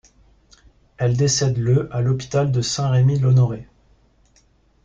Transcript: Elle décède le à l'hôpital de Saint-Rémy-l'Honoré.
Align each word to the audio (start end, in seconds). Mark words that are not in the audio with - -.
Elle 0.97 1.15
décède 1.15 1.59
le 1.59 1.87
à 1.95 2.01
l'hôpital 2.01 2.51
de 2.51 2.61
Saint-Rémy-l'Honoré. 2.61 3.67